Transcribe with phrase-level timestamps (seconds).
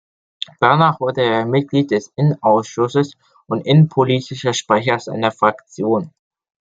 [0.59, 3.13] Danach wurde er Mitglied des Innenausschusses
[3.45, 6.09] und Innenpolitischer Sprecher seiner Fraktion.